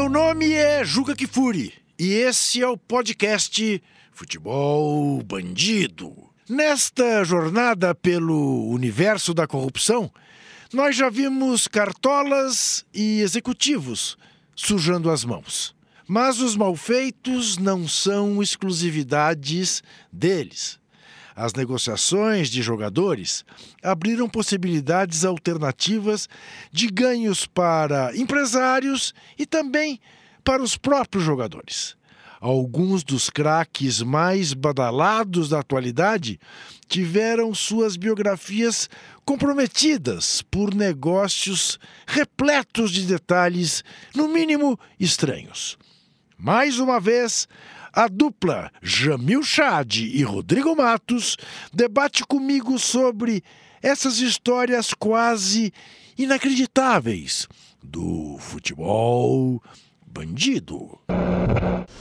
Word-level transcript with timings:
Meu 0.00 0.08
nome 0.08 0.54
é 0.54 0.82
Juca 0.82 1.14
Kifuri 1.14 1.74
e 1.98 2.14
esse 2.14 2.62
é 2.62 2.66
o 2.66 2.74
podcast 2.74 3.82
Futebol 4.10 5.22
Bandido. 5.22 6.16
Nesta 6.48 7.22
jornada 7.22 7.94
pelo 7.94 8.70
universo 8.70 9.34
da 9.34 9.46
corrupção, 9.46 10.10
nós 10.72 10.96
já 10.96 11.10
vimos 11.10 11.68
cartolas 11.68 12.82
e 12.94 13.20
executivos 13.20 14.16
sujando 14.56 15.10
as 15.10 15.22
mãos. 15.22 15.76
Mas 16.08 16.40
os 16.40 16.56
malfeitos 16.56 17.58
não 17.58 17.86
são 17.86 18.42
exclusividades 18.42 19.82
deles. 20.10 20.79
As 21.40 21.54
negociações 21.54 22.50
de 22.50 22.60
jogadores 22.60 23.46
abriram 23.82 24.28
possibilidades 24.28 25.24
alternativas 25.24 26.28
de 26.70 26.86
ganhos 26.88 27.46
para 27.46 28.14
empresários 28.14 29.14
e 29.38 29.46
também 29.46 29.98
para 30.44 30.62
os 30.62 30.76
próprios 30.76 31.24
jogadores. 31.24 31.96
Alguns 32.42 33.02
dos 33.02 33.30
craques 33.30 34.02
mais 34.02 34.52
badalados 34.52 35.48
da 35.48 35.60
atualidade 35.60 36.38
tiveram 36.86 37.54
suas 37.54 37.96
biografias 37.96 38.90
comprometidas 39.24 40.42
por 40.42 40.74
negócios 40.74 41.78
repletos 42.06 42.90
de 42.90 43.06
detalhes, 43.06 43.82
no 44.14 44.28
mínimo 44.28 44.78
estranhos. 44.98 45.78
Mais 46.36 46.78
uma 46.78 47.00
vez, 47.00 47.48
a 47.92 48.08
dupla 48.08 48.70
Jamil 48.82 49.42
Chad 49.42 49.96
e 49.96 50.22
Rodrigo 50.22 50.74
Matos 50.76 51.36
debate 51.72 52.24
comigo 52.24 52.78
sobre 52.78 53.42
essas 53.82 54.18
histórias 54.18 54.94
quase 54.94 55.72
inacreditáveis 56.16 57.48
do 57.82 58.36
futebol 58.38 59.62
bandido. 60.06 60.98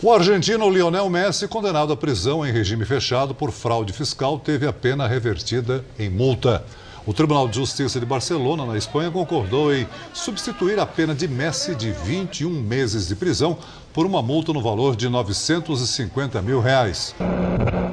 O 0.02 0.12
argentino 0.12 0.70
Lionel 0.70 1.10
Messi, 1.10 1.48
condenado 1.48 1.94
à 1.94 1.98
prisão 1.98 2.46
em 2.46 2.52
regime 2.52 2.86
fechado 2.86 3.36
por 3.36 3.52
fraude 3.52 3.94
fiscal, 3.94 4.40
teve 4.40 4.68
a 4.68 4.74
pena 4.74 5.08
revertida 5.08 5.86
em 5.98 6.10
multa. 6.10 6.64
O 7.06 7.14
Tribunal 7.14 7.48
de 7.48 7.56
Justiça 7.56 8.00
de 8.00 8.06
Barcelona, 8.06 8.66
na 8.66 8.78
Espanha, 8.78 9.10
concordou 9.10 9.74
em 9.74 9.88
substituir 10.14 10.80
a 10.80 10.86
pena 10.86 11.16
de 11.16 11.28
Messi 11.28 11.74
de 11.74 11.92
21 11.92 12.50
meses 12.50 13.08
de 13.08 13.16
prisão 13.16 13.58
por 13.94 14.06
uma 14.06 14.22
multa 14.22 14.54
no 14.54 14.62
valor 14.62 14.96
de 14.96 15.10
950 15.10 16.42
mil 16.42 16.60
reais. 16.60 17.16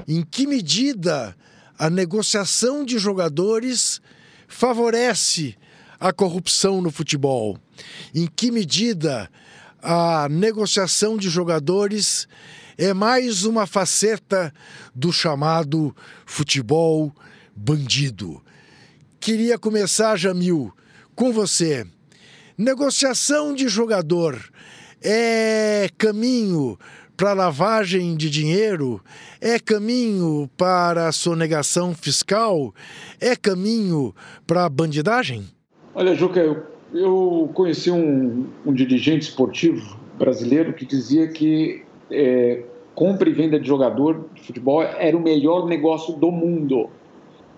Em 0.06 0.22
que 0.22 0.46
medida 0.46 1.36
a 1.78 1.90
negociação 1.90 2.84
de 2.84 2.98
jogadores 2.98 4.00
favorece 4.46 5.56
a 5.98 6.12
corrupção 6.12 6.80
no 6.80 6.90
futebol? 6.90 7.58
Em 8.14 8.26
que 8.26 8.50
medida 8.50 9.30
a 9.82 10.28
negociação 10.30 11.16
de 11.16 11.28
jogadores 11.28 12.28
é 12.78 12.92
mais 12.92 13.44
uma 13.44 13.66
faceta 13.66 14.52
do 14.94 15.12
chamado 15.12 15.94
futebol 16.24 17.12
bandido? 17.54 18.42
Queria 19.18 19.58
começar, 19.58 20.16
Jamil, 20.16 20.72
com 21.14 21.32
você. 21.32 21.86
Negociação 22.56 23.54
de 23.54 23.68
jogador 23.68 24.38
é 25.02 25.88
caminho 25.96 26.78
para 27.16 27.32
lavagem 27.32 28.16
de 28.16 28.28
dinheiro? 28.28 29.00
É 29.40 29.58
caminho 29.58 30.48
para 30.56 31.10
sonegação 31.12 31.94
fiscal? 31.94 32.74
É 33.20 33.34
caminho 33.34 34.14
para 34.46 34.68
bandidagem? 34.68 35.44
Olha, 35.94 36.14
Juca, 36.14 36.40
eu, 36.40 36.62
eu 36.92 37.50
conheci 37.54 37.90
um, 37.90 38.46
um, 38.64 38.72
dirigente 38.72 39.28
esportivo 39.28 39.98
brasileiro 40.18 40.74
que 40.74 40.84
dizia 40.84 41.28
que 41.28 41.82
é, 42.10 42.62
compra 42.94 43.28
e 43.28 43.32
venda 43.32 43.58
de 43.58 43.66
jogador 43.66 44.26
de 44.34 44.42
futebol 44.42 44.82
era 44.82 45.16
o 45.16 45.20
melhor 45.20 45.66
negócio 45.66 46.14
do 46.14 46.30
mundo. 46.30 46.90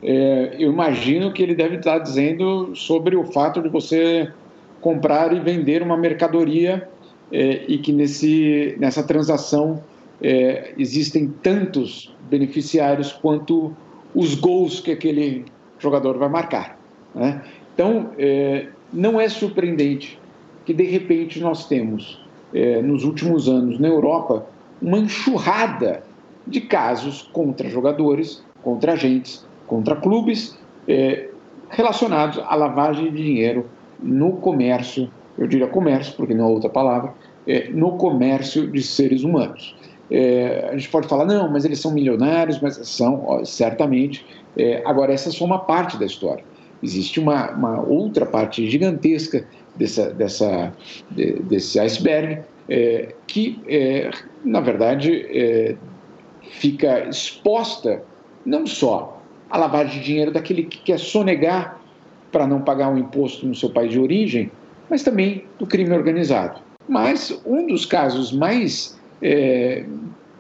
É, 0.03 0.57
eu 0.59 0.71
imagino 0.71 1.33
que 1.33 1.43
ele 1.43 1.55
deve 1.55 1.77
estar 1.77 1.99
dizendo 1.99 2.75
sobre 2.77 3.17
o 3.17 3.25
fato 3.25 3.61
de 3.61 3.69
você 3.69 4.33
comprar 4.81 5.33
e 5.33 5.41
vender 5.41 5.83
uma 5.83 5.97
mercadoria 5.97 6.89
é, 7.33 7.65
e 7.69 7.79
que 7.79 7.93
nesse, 7.93 8.77
nessa 8.79 9.03
transação 9.03 9.83
é, 10.21 10.73
existem 10.79 11.29
tantos 11.43 12.15
beneficiários 12.31 13.13
quanto 13.13 13.73
os 14.15 14.35
gols 14.35 14.81
que 14.81 14.91
aquele 14.91 15.45
jogador 15.79 16.19
vai 16.19 16.29
marcar. 16.29 16.79
Né? 17.15 17.43
Então, 17.75 18.11
é, 18.19 18.69
não 18.93 19.21
é 19.21 19.29
surpreendente 19.29 20.19
que 20.65 20.75
de 20.75 20.85
repente 20.85 21.41
nós 21.41 21.67
temos, 21.67 22.21
é, 22.53 22.83
nos 22.83 23.05
últimos 23.05 23.49
anos 23.49 23.79
na 23.79 23.89
Europa, 23.89 24.47
uma 24.81 24.99
enxurrada 24.99 26.03
de 26.47 26.61
casos 26.61 27.23
contra 27.33 27.69
jogadores, 27.69 28.43
contra 28.63 28.93
agentes, 28.93 29.47
contra 29.67 29.97
clubes 29.97 30.59
é, 30.87 31.29
relacionados 31.69 32.39
à 32.39 32.55
lavagem 32.55 33.13
de 33.13 33.23
dinheiro 33.23 33.67
no 34.03 34.33
comércio 34.33 35.11
eu 35.39 35.47
diria 35.47 35.69
comércio, 35.69 36.15
porque 36.17 36.35
não 36.35 36.47
é 36.47 36.49
outra 36.49 36.69
palavra, 36.69 37.15
é, 37.47 37.69
no 37.71 37.97
comércio 37.97 38.71
de 38.71 38.83
seres 38.83 39.23
humanos. 39.23 39.75
É, 40.11 40.69
a 40.71 40.77
gente 40.77 40.89
pode 40.89 41.07
falar, 41.07 41.25
não, 41.27 41.51
mas 41.51 41.65
eles 41.65 41.81
são 41.81 41.93
milionários, 41.93 42.61
mas 42.61 42.77
são, 42.89 43.25
ó, 43.27 43.45
certamente. 43.45 44.25
É, 44.57 44.83
agora, 44.85 45.13
essa 45.13 45.29
é 45.29 45.33
só 45.33 45.45
uma 45.45 45.59
parte 45.59 45.97
da 45.99 46.07
história. 46.07 46.45
Existe 46.83 47.21
uma, 47.21 47.51
uma 47.53 47.81
outra 47.83 48.25
parte 48.25 48.69
gigantesca 48.69 49.47
dessa, 49.77 50.11
dessa, 50.11 50.73
de, 51.11 51.35
desse 51.43 51.79
iceberg, 51.79 52.43
é, 52.69 53.15
que, 53.27 53.61
é, 53.67 54.11
na 54.45 54.61
verdade, 54.61 55.27
é, 55.31 55.77
fica 56.43 57.09
exposta 57.09 58.03
não 58.45 58.67
só 58.67 59.21
à 59.51 59.59
lavagem 59.59 60.01
de 60.01 60.05
dinheiro 60.05 60.33
daquele 60.33 60.65
que 60.65 60.79
quer 60.79 60.99
sonegar 60.99 61.81
para 62.31 62.47
não 62.47 62.61
pagar 62.61 62.91
um 62.91 62.99
imposto 62.99 63.47
no 63.47 63.55
seu 63.55 63.71
país 63.71 63.91
de 63.91 63.99
origem, 63.99 64.51
mas 64.89 65.03
também 65.03 65.45
do 65.59 65.67
crime 65.67 65.93
organizado. 65.93 66.61
Mas 66.89 67.41
um 67.45 67.67
dos 67.67 67.85
casos 67.85 68.33
mais, 68.33 68.99
é, 69.21 69.85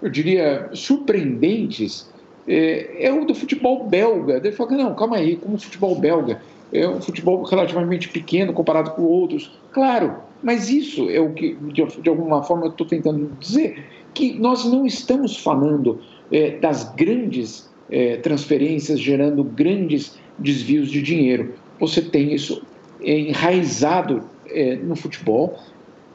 eu 0.02 0.10
diria, 0.10 0.70
surpreendentes 0.72 2.10
é, 2.46 3.06
é, 3.06 3.12
o 3.12 3.24
do 3.24 3.34
futebol 3.34 3.86
belga. 3.86 4.36
Ele 4.36 4.52
falou: 4.52 4.72
não, 4.72 4.94
calma 4.94 5.16
aí, 5.16 5.36
como 5.36 5.56
o 5.56 5.58
futebol 5.58 5.94
belga 5.94 6.40
é 6.72 6.86
um 6.88 7.00
futebol 7.00 7.42
relativamente 7.44 8.08
pequeno 8.08 8.52
comparado 8.52 8.90
com 8.92 9.02
outros. 9.02 9.50
Claro, 9.72 10.16
mas 10.42 10.70
isso 10.70 11.08
é 11.10 11.20
o 11.20 11.32
que, 11.32 11.54
de, 11.54 11.84
de 11.84 12.08
alguma 12.08 12.42
forma, 12.42 12.66
eu 12.66 12.70
estou 12.70 12.86
tentando 12.86 13.30
dizer: 13.38 13.84
que 14.14 14.38
nós 14.38 14.64
não 14.64 14.86
estamos 14.86 15.36
falando 15.36 16.00
é, 16.30 16.52
das 16.58 16.94
grandes 16.94 17.68
é, 17.90 18.16
transferências 18.16 19.00
gerando 19.00 19.42
grandes 19.42 20.18
desvios 20.38 20.90
de 20.90 21.02
dinheiro. 21.02 21.54
Você 21.80 22.02
tem 22.02 22.34
isso 22.34 22.62
enraizado 23.00 24.24
é, 24.50 24.76
no 24.76 24.96
futebol, 24.96 25.58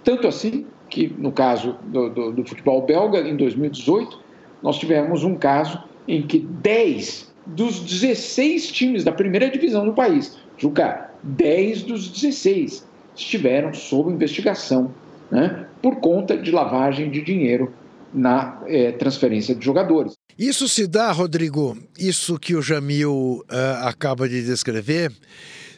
tanto 0.03 0.27
assim 0.27 0.65
que, 0.89 1.07
no 1.17 1.31
caso 1.31 1.77
do, 1.83 2.09
do, 2.09 2.31
do, 2.31 2.45
futebol 2.45 2.85
belga, 2.85 3.19
em 3.19 3.35
2018, 3.35 4.19
nós 4.61 4.77
tivemos 4.77 5.23
um 5.23 5.35
caso 5.35 5.83
em 6.07 6.21
que 6.21 6.39
10 6.39 7.33
dos 7.45 7.79
16 7.79 8.71
times 8.71 9.03
da 9.03 9.11
primeira 9.11 9.49
divisão 9.49 9.85
do 9.85 9.93
país, 9.93 10.37
Juca, 10.57 11.09
10 11.23 11.83
dos 11.83 12.09
16 12.09 12.87
estiveram 13.15 13.73
sob 13.73 14.11
investigação 14.11 14.93
né, 15.29 15.67
por 15.81 15.97
conta 15.97 16.37
de 16.37 16.51
lavagem 16.51 17.09
de 17.09 17.21
dinheiro 17.21 17.73
na 18.13 18.61
é, 18.67 18.91
transferência 18.91 19.55
de 19.55 19.65
jogadores. 19.65 20.13
Isso 20.37 20.67
se 20.67 20.87
dá, 20.87 21.11
Rodrigo, 21.11 21.77
isso 21.97 22.39
que 22.39 22.55
o 22.55 22.61
Jamil 22.61 23.43
uh, 23.43 23.85
acaba 23.85 24.27
de 24.27 24.43
descrever, 24.43 25.11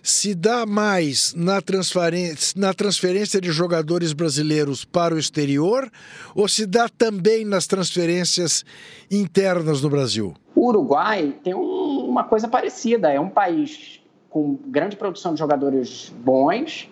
se 0.05 0.35
dá 0.35 0.67
mais 0.67 1.33
na 1.35 1.59
transferência, 1.59 2.53
na 2.55 2.75
transferência 2.75 3.41
de 3.41 3.51
jogadores 3.51 4.13
brasileiros 4.13 4.85
para 4.85 5.15
o 5.15 5.17
exterior 5.17 5.91
ou 6.35 6.47
se 6.47 6.67
dá 6.67 6.87
também 6.87 7.43
nas 7.43 7.65
transferências 7.65 8.63
internas 9.09 9.81
no 9.81 9.89
Brasil? 9.89 10.35
O 10.55 10.67
Uruguai 10.67 11.35
tem 11.43 11.55
um, 11.55 12.05
uma 12.07 12.23
coisa 12.23 12.47
parecida. 12.47 13.11
É 13.11 13.19
um 13.19 13.29
país 13.29 13.99
com 14.29 14.59
grande 14.67 14.95
produção 14.95 15.33
de 15.33 15.39
jogadores 15.39 16.13
bons 16.23 16.87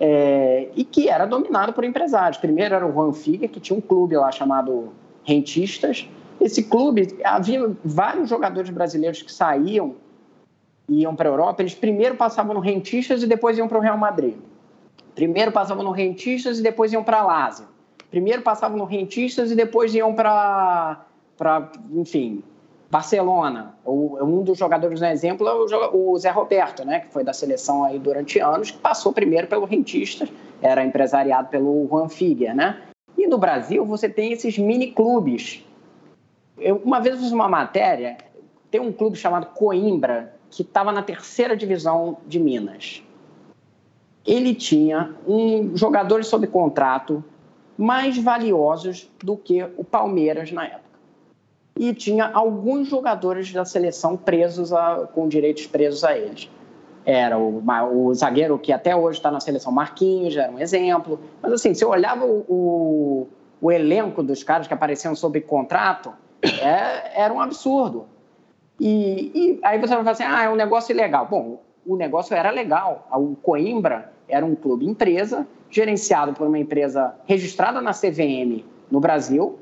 é, 0.00 0.68
e 0.74 0.84
que 0.84 1.10
era 1.10 1.26
dominado 1.26 1.74
por 1.74 1.84
empresários. 1.84 2.38
Primeiro 2.40 2.74
era 2.74 2.86
o 2.86 2.92
Juan 2.92 3.12
Figa, 3.12 3.46
que 3.46 3.60
tinha 3.60 3.78
um 3.78 3.82
clube 3.82 4.16
lá 4.16 4.32
chamado 4.32 4.88
Rentistas. 5.22 6.08
Esse 6.40 6.62
clube, 6.62 7.14
havia 7.22 7.70
vários 7.84 8.30
jogadores 8.30 8.70
brasileiros 8.70 9.20
que 9.20 9.30
saíam 9.30 9.96
iam 10.88 11.14
para 11.14 11.28
a 11.28 11.32
Europa, 11.32 11.62
eles 11.62 11.74
primeiro 11.74 12.16
passavam 12.16 12.54
no 12.54 12.60
Rentistas 12.60 13.22
e 13.22 13.26
depois 13.26 13.58
iam 13.58 13.68
para 13.68 13.78
o 13.78 13.80
Real 13.80 13.98
Madrid. 13.98 14.36
Primeiro 15.14 15.52
passavam 15.52 15.84
no 15.84 15.90
Rentistas 15.90 16.58
e 16.58 16.62
depois 16.62 16.92
iam 16.92 17.04
para 17.04 17.18
a 17.18 17.24
Lazio. 17.24 17.66
Primeiro 18.10 18.42
passavam 18.42 18.78
no 18.78 18.84
Rentistas 18.84 19.50
e 19.50 19.54
depois 19.54 19.94
iam 19.94 20.14
para, 20.14 21.04
enfim, 21.92 22.42
Barcelona, 22.90 23.74
um 23.84 24.42
dos 24.42 24.56
jogadores, 24.56 25.00
no 25.00 25.06
exemplo, 25.06 25.46
é 25.46 25.52
o 25.92 26.16
Zé 26.18 26.30
Roberto, 26.30 26.86
né, 26.86 27.00
que 27.00 27.12
foi 27.12 27.22
da 27.22 27.34
seleção 27.34 27.84
aí 27.84 27.98
durante 27.98 28.38
anos, 28.38 28.70
que 28.70 28.78
passou 28.78 29.12
primeiro 29.12 29.46
pelo 29.46 29.66
Rentistas, 29.66 30.30
era 30.62 30.82
empresariado 30.82 31.48
pelo 31.48 31.86
Juan 31.86 32.08
Figuer, 32.08 32.54
né? 32.54 32.80
E 33.16 33.26
no 33.26 33.36
Brasil 33.36 33.84
você 33.84 34.08
tem 34.08 34.32
esses 34.32 34.56
mini 34.56 34.92
clubes. 34.92 35.62
Eu 36.56 36.76
uma 36.76 36.98
vez 37.00 37.18
fiz 37.18 37.30
uma 37.30 37.48
matéria, 37.48 38.16
tem 38.70 38.80
um 38.80 38.92
clube 38.92 39.16
chamado 39.16 39.48
Coimbra, 39.54 40.37
que 40.50 40.62
estava 40.62 40.92
na 40.92 41.02
terceira 41.02 41.56
divisão 41.56 42.18
de 42.26 42.38
Minas. 42.38 43.02
Ele 44.26 44.54
tinha 44.54 45.14
um 45.26 45.76
jogadores 45.76 46.26
sob 46.26 46.46
contrato 46.46 47.24
mais 47.76 48.18
valiosos 48.18 49.10
do 49.22 49.36
que 49.36 49.62
o 49.76 49.84
Palmeiras 49.84 50.50
na 50.50 50.64
época 50.64 50.88
e 51.78 51.94
tinha 51.94 52.26
alguns 52.26 52.88
jogadores 52.88 53.52
da 53.52 53.64
seleção 53.64 54.16
presos 54.16 54.72
a, 54.72 55.08
com 55.14 55.28
direitos 55.28 55.66
presos 55.66 56.02
a 56.02 56.18
eles. 56.18 56.50
Era 57.06 57.38
o, 57.38 57.62
o 57.92 58.12
zagueiro 58.12 58.58
que 58.58 58.72
até 58.72 58.94
hoje 58.94 59.18
está 59.18 59.30
na 59.30 59.40
seleção, 59.40 59.72
Marquinhos, 59.72 60.36
era 60.36 60.50
um 60.50 60.58
exemplo. 60.58 61.20
Mas 61.40 61.52
assim, 61.52 61.72
se 61.72 61.84
eu 61.84 61.88
olhava 61.88 62.26
o, 62.26 62.44
o, 62.48 63.28
o 63.60 63.72
elenco 63.72 64.22
dos 64.22 64.42
caras 64.42 64.66
que 64.66 64.74
apareciam 64.74 65.14
sob 65.14 65.40
contrato, 65.40 66.12
é, 66.42 67.22
era 67.22 67.32
um 67.32 67.40
absurdo. 67.40 68.06
E, 68.80 69.30
e, 69.34 69.60
aí 69.62 69.78
você 69.78 69.94
vai 69.94 69.98
falar 69.98 70.10
assim, 70.12 70.24
ah, 70.24 70.44
é 70.44 70.50
um 70.50 70.56
negócio 70.56 70.92
ilegal. 70.92 71.26
Bom, 71.26 71.62
o 71.84 71.96
negócio 71.96 72.34
era 72.34 72.50
legal. 72.50 73.08
O 73.12 73.34
Coimbra 73.36 74.12
era 74.28 74.44
um 74.44 74.54
clube 74.54 74.86
empresa, 74.86 75.46
gerenciado 75.70 76.32
por 76.32 76.46
uma 76.46 76.58
empresa 76.58 77.14
registrada 77.26 77.80
na 77.80 77.92
CVM 77.92 78.64
no 78.90 79.00
Brasil, 79.00 79.58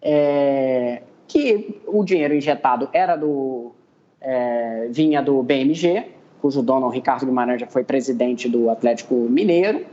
é, 0.00 1.02
que 1.26 1.80
o 1.86 2.04
dinheiro 2.04 2.34
injetado 2.34 2.88
era 2.92 3.16
do 3.16 3.72
é, 4.20 4.88
vinha 4.90 5.22
do 5.22 5.42
BMG, 5.42 6.06
cujo 6.40 6.62
dono 6.62 6.88
Ricardo 6.88 7.26
Guimarães 7.26 7.60
já 7.60 7.66
foi 7.66 7.84
presidente 7.84 8.48
do 8.48 8.70
Atlético 8.70 9.14
Mineiro. 9.14 9.84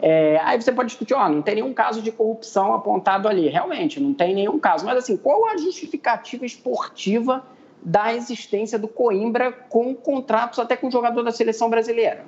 É, 0.00 0.38
aí 0.44 0.60
você 0.60 0.70
pode 0.72 0.90
discutir, 0.90 1.14
ó, 1.14 1.26
não 1.28 1.40
tem 1.40 1.56
nenhum 1.56 1.72
caso 1.72 2.02
de 2.02 2.12
corrupção 2.12 2.74
apontado 2.74 3.28
ali. 3.28 3.48
Realmente, 3.48 3.98
não 3.98 4.12
tem 4.12 4.34
nenhum 4.34 4.58
caso. 4.58 4.84
Mas 4.84 4.98
assim, 4.98 5.16
qual 5.16 5.48
a 5.48 5.56
justificativa 5.56 6.44
esportiva 6.44 7.42
da 7.86 8.12
existência 8.12 8.76
do 8.76 8.88
Coimbra 8.88 9.52
com 9.52 9.94
contratos 9.94 10.58
até 10.58 10.76
com 10.76 10.90
jogador 10.90 11.22
da 11.22 11.30
seleção 11.30 11.70
brasileira? 11.70 12.24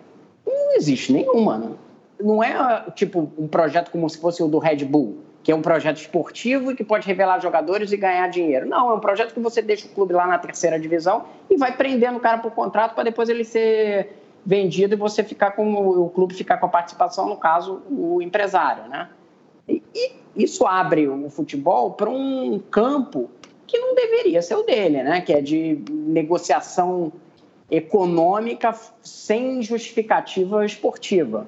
Não 0.46 0.76
existe 0.76 1.12
nenhuma. 1.12 1.58
Não, 1.58 1.78
não 2.20 2.44
é 2.44 2.84
tipo 2.94 3.32
um 3.36 3.48
projeto 3.48 3.90
como 3.90 4.08
se 4.08 4.18
fosse 4.18 4.40
o 4.40 4.46
do 4.46 4.58
Red 4.58 4.84
Bull 4.84 5.18
que 5.42 5.52
é 5.52 5.54
um 5.54 5.62
projeto 5.62 5.96
esportivo 5.96 6.72
e 6.72 6.76
que 6.76 6.84
pode 6.84 7.06
revelar 7.06 7.40
jogadores 7.40 7.90
e 7.90 7.96
ganhar 7.96 8.28
dinheiro. 8.28 8.68
Não, 8.68 8.90
é 8.90 8.94
um 8.94 9.00
projeto 9.00 9.32
que 9.32 9.40
você 9.40 9.62
deixa 9.62 9.86
o 9.86 9.90
clube 9.90 10.12
lá 10.12 10.26
na 10.26 10.36
terceira 10.36 10.78
divisão 10.78 11.24
e 11.48 11.56
vai 11.56 11.74
prendendo 11.74 12.18
o 12.18 12.20
cara 12.20 12.36
por 12.36 12.50
contrato 12.50 12.94
para 12.94 13.04
depois 13.04 13.30
ele 13.30 13.44
ser 13.44 14.12
vendido 14.44 14.94
e 14.94 14.96
você 14.98 15.24
ficar 15.24 15.52
com 15.52 15.74
o 15.74 16.10
clube 16.10 16.34
ficar 16.34 16.58
com 16.58 16.66
a 16.66 16.68
participação, 16.68 17.28
no 17.30 17.36
caso, 17.36 17.80
o 17.88 18.20
empresário, 18.20 18.90
né? 18.90 19.08
E, 19.66 19.82
e 19.94 20.12
isso 20.36 20.66
abre 20.66 21.08
o 21.08 21.30
futebol 21.30 21.92
para 21.92 22.10
um 22.10 22.58
campo 22.70 23.30
que 23.68 23.78
não 23.78 23.94
deveria 23.94 24.42
ser 24.42 24.56
o 24.56 24.64
dele, 24.64 25.00
né? 25.02 25.20
Que 25.20 25.34
é 25.34 25.40
de 25.40 25.80
negociação 25.88 27.12
econômica 27.70 28.74
sem 29.02 29.62
justificativa 29.62 30.64
esportiva. 30.64 31.46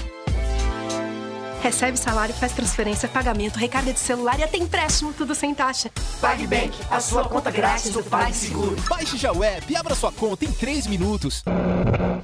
Recebe 1.63 1.99
salário, 1.99 2.35
faz 2.35 2.55
transferência, 2.55 3.07
pagamento, 3.07 3.59
recarga 3.59 3.93
de 3.93 4.01
celular 4.01 4.39
e 4.39 4.43
até 4.43 4.57
empréstimo, 4.57 5.13
tudo 5.13 5.35
sem 5.35 5.55
taxa. 5.55 5.91
PagBank, 6.19 6.73
a 6.91 7.01
sua 7.01 7.29
conta 7.29 7.51
grátis 7.51 7.93
do 7.93 8.03
PagSeguro. 8.03 8.77
Baixe 8.89 9.19
já 9.19 9.31
o 9.31 9.45
app 9.45 9.71
e 9.71 9.77
abra 9.77 9.95
sua 9.95 10.11
conta 10.11 10.47
em 10.47 10.53
3 10.53 10.87
minutos. 10.87 11.45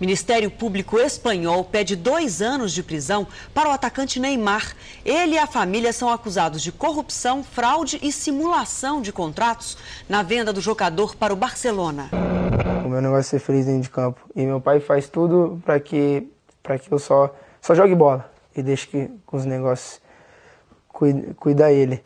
Ministério 0.00 0.50
Público 0.50 0.99
Espanhol 0.99 1.65
pede 1.65 1.94
dois 1.94 2.41
anos 2.41 2.73
de 2.73 2.83
prisão 2.83 3.27
para 3.53 3.69
o 3.69 3.73
atacante 3.73 4.19
Neymar. 4.19 4.75
Ele 5.05 5.35
e 5.35 5.38
a 5.38 5.47
família 5.47 5.93
são 5.93 6.09
acusados 6.09 6.62
de 6.62 6.73
corrupção, 6.73 7.44
fraude 7.44 7.99
e 8.03 8.11
simulação 8.11 9.03
de 9.03 9.12
contratos 9.12 9.77
na 10.09 10.23
venda 10.23 10.50
do 10.50 10.62
jogador 10.62 11.15
para 11.15 11.35
o 11.35 11.37
Barcelona. 11.37 12.09
O 12.83 12.88
meu 12.88 13.03
negócio 13.03 13.37
é 13.37 13.38
ser 13.38 13.38
feliz 13.38 13.67
dentro 13.67 13.83
de 13.83 13.91
campo. 13.91 14.19
E 14.35 14.47
meu 14.47 14.62
pai 14.62 14.81
faz 14.81 15.11
tudo 15.11 15.61
para 15.62 15.79
que, 15.79 16.27
que 16.62 16.91
eu 16.93 16.99
só, 16.99 17.35
só 17.61 17.75
jogue 17.75 17.94
bola 17.94 18.35
e 18.61 18.62
deixe 18.62 18.87
que 18.87 19.11
os 19.31 19.44
negócios 19.44 20.00
cuida, 20.88 21.35
cuida 21.35 21.73
ele. 21.73 22.00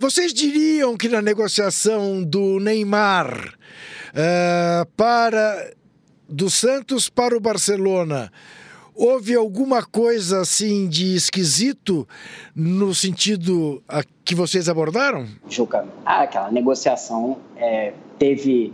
Vocês 0.00 0.32
diriam 0.32 0.96
que 0.96 1.08
na 1.08 1.20
negociação 1.20 2.22
do 2.22 2.60
Neymar 2.60 3.54
uh, 4.10 4.86
para 4.96 5.72
do 6.28 6.48
Santos 6.48 7.08
para 7.08 7.36
o 7.36 7.40
Barcelona 7.40 8.30
houve 8.94 9.34
alguma 9.34 9.82
coisa 9.84 10.40
assim 10.40 10.88
de 10.88 11.16
esquisito 11.16 12.06
no 12.54 12.94
sentido 12.94 13.82
que 14.24 14.34
vocês 14.34 14.68
abordaram? 14.68 15.26
Juca, 15.48 15.86
ah, 16.06 16.22
aquela 16.22 16.50
negociação 16.50 17.38
é, 17.56 17.92
teve 18.18 18.72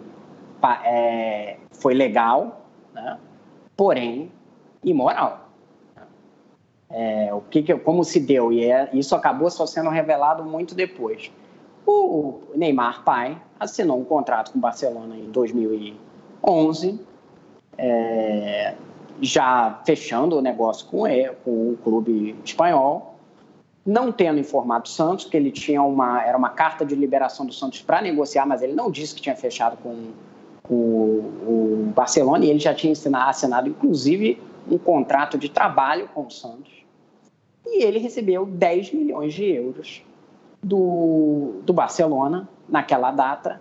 é, 0.84 1.56
foi 1.72 1.94
legal, 1.94 2.66
né? 2.94 3.18
porém 3.76 4.30
imoral 4.84 5.49
é, 6.90 7.32
o 7.32 7.40
que, 7.40 7.62
que, 7.62 7.74
como 7.76 8.02
se 8.02 8.18
deu, 8.18 8.52
e 8.52 8.64
é, 8.64 8.90
isso 8.92 9.14
acabou 9.14 9.48
só 9.50 9.64
sendo 9.64 9.90
revelado 9.90 10.44
muito 10.44 10.74
depois. 10.74 11.30
O 11.86 12.40
Neymar 12.54 13.04
pai 13.04 13.40
assinou 13.58 13.98
um 13.98 14.04
contrato 14.04 14.52
com 14.52 14.58
o 14.58 14.60
Barcelona 14.60 15.16
em 15.16 15.30
2011, 15.30 17.00
é, 17.78 18.74
já 19.20 19.80
fechando 19.84 20.36
o 20.36 20.42
negócio 20.42 20.86
com, 20.88 21.06
ele, 21.06 21.30
com 21.44 21.72
o 21.72 21.78
clube 21.82 22.36
espanhol, 22.44 23.14
não 23.86 24.10
tendo 24.12 24.40
informado 24.40 24.86
o 24.86 24.88
Santos, 24.88 25.24
que 25.24 25.36
ele 25.36 25.50
tinha 25.50 25.82
uma 25.82 26.22
era 26.22 26.36
uma 26.36 26.50
carta 26.50 26.84
de 26.84 26.94
liberação 26.94 27.46
do 27.46 27.52
Santos 27.52 27.80
para 27.80 28.02
negociar, 28.02 28.46
mas 28.46 28.62
ele 28.62 28.74
não 28.74 28.90
disse 28.90 29.14
que 29.14 29.22
tinha 29.22 29.36
fechado 29.36 29.76
com, 29.82 30.10
com 30.62 30.74
o, 30.74 31.86
o 31.88 31.92
Barcelona 31.94 32.44
e 32.44 32.50
ele 32.50 32.58
já 32.58 32.74
tinha 32.74 32.92
assinado, 32.92 33.30
assinado 33.30 33.68
inclusive 33.68 34.40
um 34.70 34.76
contrato 34.76 35.38
de 35.38 35.48
trabalho 35.48 36.08
com 36.14 36.26
o 36.26 36.30
Santos 36.30 36.79
e 37.66 37.84
ele 37.84 37.98
recebeu 37.98 38.46
10 38.46 38.92
milhões 38.92 39.34
de 39.34 39.44
euros 39.44 40.02
do, 40.62 41.60
do 41.64 41.72
Barcelona 41.72 42.48
naquela 42.68 43.10
data. 43.10 43.60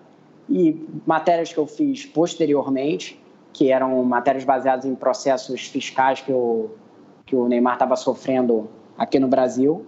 E 0.50 0.88
matérias 1.06 1.54
que 1.54 1.60
eu 1.60 1.68
fiz 1.68 2.06
posteriormente, 2.06 3.22
que 3.54 3.72
eram 3.72 4.04
matérias 4.04 4.44
baseadas 4.44 4.86
em 4.86 4.96
processos 4.96 5.68
fiscais 5.68 6.22
que 6.22 6.32
o, 6.32 6.72
que 7.26 7.36
o 7.36 7.48
Neymar 7.48 7.74
estava 7.74 7.96
sofrendo 7.96 8.70
aqui 8.98 9.20
no 9.20 9.28
Brasil, 9.28 9.86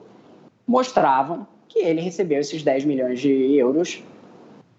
mostravam 0.68 1.48
que 1.68 1.80
ele 1.80 2.02
recebeu 2.02 2.40
esses 2.40 2.62
10 2.64 2.86
milhões 2.86 3.20
de 3.20 3.56
euros 3.56 4.04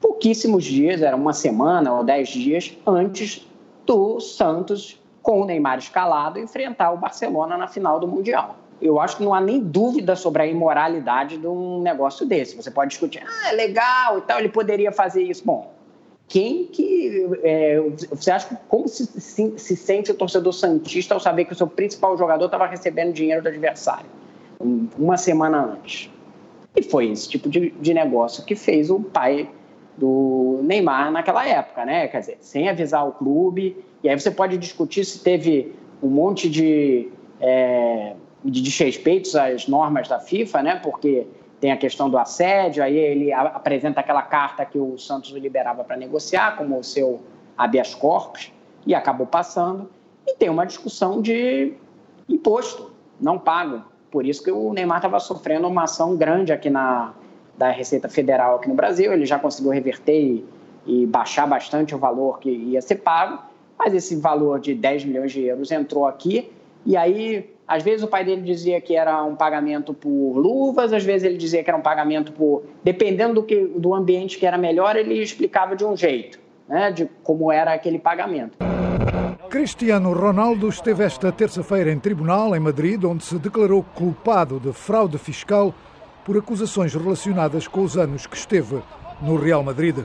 pouquíssimos 0.00 0.64
dias, 0.64 1.00
era 1.00 1.16
uma 1.16 1.32
semana 1.32 1.92
ou 1.92 2.04
10 2.04 2.28
dias 2.28 2.78
antes 2.86 3.46
do 3.86 4.20
Santos, 4.20 5.00
com 5.22 5.40
o 5.40 5.44
Neymar 5.44 5.78
escalado, 5.78 6.38
enfrentar 6.38 6.92
o 6.92 6.96
Barcelona 6.96 7.56
na 7.56 7.68
final 7.68 8.00
do 8.00 8.08
Mundial 8.08 8.56
eu 8.82 9.00
acho 9.00 9.16
que 9.16 9.22
não 9.22 9.32
há 9.32 9.40
nem 9.40 9.60
dúvida 9.60 10.16
sobre 10.16 10.42
a 10.42 10.46
imoralidade 10.46 11.38
de 11.38 11.46
um 11.46 11.80
negócio 11.80 12.26
desse. 12.26 12.56
Você 12.56 12.70
pode 12.70 12.90
discutir, 12.90 13.22
ah, 13.24 13.50
é 13.50 13.52
legal 13.52 14.18
e 14.18 14.22
tal, 14.22 14.38
ele 14.38 14.48
poderia 14.48 14.90
fazer 14.90 15.22
isso. 15.22 15.44
Bom, 15.44 15.72
quem 16.28 16.64
que. 16.64 17.28
É, 17.42 17.80
você 18.10 18.30
acha 18.30 18.58
como 18.68 18.88
se, 18.88 19.06
se, 19.06 19.58
se, 19.58 19.76
sente 19.76 20.10
o 20.10 20.14
torcedor 20.14 20.52
Santista 20.52 21.14
ao 21.14 21.20
saber 21.20 21.44
que 21.44 21.52
o 21.52 21.56
seu 21.56 21.66
principal 21.66 22.16
jogador 22.16 22.46
estava 22.46 22.66
recebendo 22.66 23.12
dinheiro 23.12 23.42
do 23.42 23.48
adversário 23.48 24.06
uma 24.98 25.16
semana 25.16 25.62
antes? 25.62 26.10
E 26.74 26.82
foi 26.82 27.10
esse 27.10 27.28
tipo 27.28 27.48
de, 27.48 27.70
de 27.72 27.92
negócio 27.92 28.44
que 28.44 28.54
fez 28.54 28.88
o 28.88 28.98
pai 28.98 29.48
do 29.96 30.60
Neymar 30.62 31.10
naquela 31.10 31.46
época, 31.46 31.84
né? 31.84 32.08
Quer 32.08 32.20
dizer, 32.20 32.38
sem 32.40 32.68
avisar 32.68 33.06
o 33.06 33.12
clube. 33.12 33.76
E 34.02 34.08
aí 34.08 34.18
você 34.18 34.30
pode 34.30 34.56
discutir 34.56 35.04
se 35.04 35.22
teve 35.22 35.74
um 36.02 36.08
monte 36.08 36.48
de. 36.48 37.08
É, 37.40 38.14
de 38.44 38.61
desrespeitos 38.61 39.37
às 39.37 39.68
normas 39.68 40.08
da 40.08 40.18
FIFA, 40.18 40.62
né? 40.62 40.76
Porque 40.76 41.26
tem 41.61 41.70
a 41.70 41.76
questão 41.76 42.11
do 42.11 42.18
assédio, 42.18 42.82
aí 42.82 42.96
ele 42.96 43.32
apresenta 43.32 44.00
aquela 44.00 44.22
carta 44.22 44.64
que 44.64 44.78
o 44.78 44.99
Santos 44.99 45.30
liberava 45.30 45.84
para 45.84 45.96
negociar, 45.96 46.56
como 46.56 46.78
o 46.78 46.82
seu 46.82 47.20
habeas 47.56 47.94
corpus, 47.94 48.52
e 48.84 48.94
acabou 48.94 49.26
passando. 49.26 49.88
E 50.26 50.34
tem 50.34 50.49
uma 50.49 50.64
discussão 50.64 51.22
de 51.22 51.75
imposto 52.28 52.90
não 53.20 53.38
pago. 53.38 53.84
Por 54.11 54.26
isso 54.26 54.42
que 54.42 54.50
o 54.50 54.72
Neymar 54.72 54.99
estava 54.99 55.20
sofrendo 55.20 55.68
uma 55.68 55.84
ação 55.84 56.16
grande 56.16 56.52
aqui 56.52 56.68
na 56.68 57.14
da 57.56 57.70
Receita 57.70 58.08
Federal 58.08 58.56
aqui 58.56 58.68
no 58.68 58.75
Brasil. 58.75 59.12
Ele 59.12 59.25
já 59.25 59.38
conseguiu 59.38 59.70
reverter 59.70 60.20
e, 60.20 60.44
e 60.87 61.06
baixar 61.06 61.46
bastante 61.46 61.94
o 61.94 61.99
valor 61.99 62.40
que 62.40 62.50
ia 62.50 62.82
ser 62.82 62.96
pago. 62.96 63.38
mas 63.78 63.94
esse 63.94 64.16
valor 64.16 64.58
de 64.58 64.75
10 64.75 65.04
milhões 65.04 65.32
de 65.32 65.42
euros 65.42 65.70
entrou 65.70 66.06
aqui, 66.06 66.50
e 66.84 66.96
aí, 66.96 67.49
às 67.73 67.83
vezes 67.83 68.02
o 68.02 68.07
pai 68.07 68.23
dele 68.23 68.43
dizia 68.43 68.79
que 68.83 68.95
era 68.95 69.25
um 69.25 69.35
pagamento 69.35 69.95
por 69.95 70.37
luvas, 70.37 70.93
às 70.93 71.02
vezes 71.02 71.25
ele 71.25 71.38
dizia 71.38 71.64
que 71.64 71.71
era 71.71 71.79
um 71.79 71.83
pagamento 71.83 72.31
por. 72.31 72.64
Dependendo 72.85 73.37
do, 73.37 73.43
que, 73.43 73.64
do 73.64 73.95
ambiente 73.95 74.37
que 74.37 74.45
era 74.45 74.59
melhor, 74.59 74.95
ele 74.95 75.14
explicava 75.14 75.75
de 75.75 75.83
um 75.83 75.97
jeito, 75.97 76.38
né, 76.69 76.93
de 76.93 77.09
como 77.23 77.50
era 77.50 77.73
aquele 77.73 77.99
pagamento. 77.99 78.59
Cristiano 79.49 80.12
Ronaldo 80.12 80.69
esteve 80.69 81.02
esta 81.02 81.33
terça-feira 81.33 81.91
em 81.91 81.99
tribunal 81.99 82.55
em 82.55 82.61
Madrid, 82.61 83.02
onde 83.05 83.25
se 83.25 83.38
declarou 83.38 83.83
culpado 83.95 84.61
de 84.61 84.71
fraude 84.75 85.17
fiscal 85.17 85.75
por 86.26 86.37
acusações 86.37 86.95
relacionadas 86.95 87.67
com 87.67 87.81
os 87.81 87.97
anos 87.97 88.26
que 88.26 88.37
esteve 88.37 88.83
no 89.23 89.37
Real 89.37 89.62
Madrid. 89.62 89.97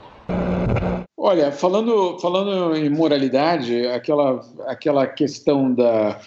Olha, 1.18 1.52
falando, 1.52 2.18
falando 2.20 2.78
em 2.78 2.90
moralidade, 2.90 3.88
aquela, 3.88 4.40
aquela 4.68 5.06
questão 5.06 5.74
da, 5.74 6.22